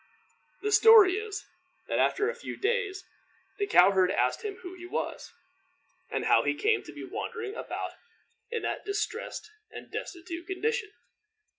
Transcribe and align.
The 0.63 0.71
story 0.71 1.13
is, 1.17 1.45
that 1.87 1.99
after 1.99 2.27
a 2.27 2.33
few 2.33 2.57
days 2.57 3.05
the 3.59 3.67
cow 3.67 3.91
herd 3.91 4.09
asked 4.09 4.41
him 4.41 4.55
who 4.55 4.73
he 4.73 4.87
was, 4.87 5.31
and 6.09 6.25
how 6.25 6.41
he 6.41 6.55
came 6.55 6.81
to 6.85 6.91
be 6.91 7.03
wandering 7.03 7.53
about 7.53 7.91
in 8.49 8.63
that 8.63 8.83
distressed 8.83 9.51
and 9.69 9.91
destitute 9.91 10.47
condition. 10.47 10.89